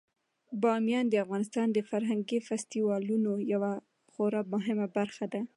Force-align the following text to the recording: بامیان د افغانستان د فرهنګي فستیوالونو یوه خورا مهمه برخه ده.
بامیان 0.61 1.05
د 1.09 1.15
افغانستان 1.23 1.67
د 1.71 1.79
فرهنګي 1.89 2.39
فستیوالونو 2.47 3.31
یوه 3.53 3.71
خورا 4.11 4.41
مهمه 4.53 4.87
برخه 4.97 5.25
ده. 5.33 5.41